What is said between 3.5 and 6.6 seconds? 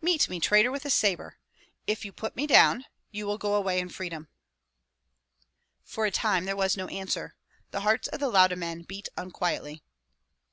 away in freedom." For a time there